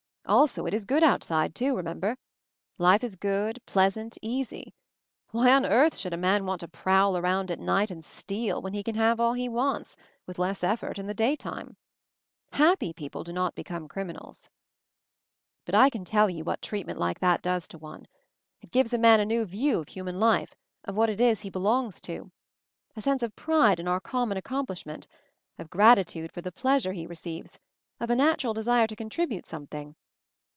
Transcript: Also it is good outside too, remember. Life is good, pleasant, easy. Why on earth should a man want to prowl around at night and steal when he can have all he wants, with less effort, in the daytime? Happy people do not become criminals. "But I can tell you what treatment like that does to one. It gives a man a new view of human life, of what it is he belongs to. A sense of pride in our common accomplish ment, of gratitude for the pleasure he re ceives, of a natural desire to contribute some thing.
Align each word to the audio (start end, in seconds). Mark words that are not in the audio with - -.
Also 0.27 0.65
it 0.65 0.73
is 0.73 0.85
good 0.85 1.03
outside 1.03 1.53
too, 1.53 1.75
remember. 1.75 2.15
Life 2.77 3.03
is 3.03 3.17
good, 3.17 3.59
pleasant, 3.65 4.17
easy. 4.21 4.73
Why 5.31 5.51
on 5.51 5.65
earth 5.65 5.97
should 5.97 6.13
a 6.13 6.17
man 6.17 6.45
want 6.45 6.61
to 6.61 6.69
prowl 6.69 7.17
around 7.17 7.51
at 7.51 7.59
night 7.59 7.91
and 7.91 8.05
steal 8.05 8.61
when 8.61 8.71
he 8.71 8.81
can 8.81 8.95
have 8.95 9.19
all 9.19 9.33
he 9.33 9.49
wants, 9.49 9.97
with 10.25 10.39
less 10.39 10.63
effort, 10.63 10.97
in 10.97 11.05
the 11.07 11.13
daytime? 11.13 11.75
Happy 12.53 12.93
people 12.93 13.25
do 13.25 13.33
not 13.33 13.55
become 13.55 13.89
criminals. 13.89 14.49
"But 15.65 15.75
I 15.75 15.89
can 15.89 16.05
tell 16.05 16.29
you 16.29 16.45
what 16.45 16.61
treatment 16.61 16.97
like 16.97 17.19
that 17.19 17.41
does 17.41 17.67
to 17.67 17.77
one. 17.77 18.07
It 18.61 18.71
gives 18.71 18.93
a 18.93 18.97
man 18.97 19.19
a 19.19 19.25
new 19.25 19.43
view 19.43 19.79
of 19.81 19.89
human 19.89 20.17
life, 20.17 20.55
of 20.85 20.95
what 20.95 21.09
it 21.09 21.19
is 21.19 21.41
he 21.41 21.49
belongs 21.49 21.99
to. 22.01 22.31
A 22.95 23.01
sense 23.01 23.21
of 23.21 23.35
pride 23.35 23.81
in 23.81 23.87
our 23.87 23.99
common 23.99 24.37
accomplish 24.37 24.85
ment, 24.85 25.07
of 25.59 25.69
gratitude 25.69 26.31
for 26.31 26.39
the 26.41 26.53
pleasure 26.53 26.93
he 26.93 27.05
re 27.05 27.17
ceives, 27.17 27.57
of 27.99 28.09
a 28.09 28.15
natural 28.15 28.53
desire 28.53 28.87
to 28.87 28.95
contribute 28.95 29.45
some 29.45 29.67
thing. 29.67 29.93